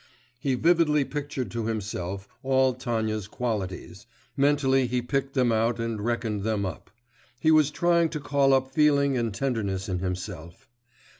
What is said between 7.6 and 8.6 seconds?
trying to call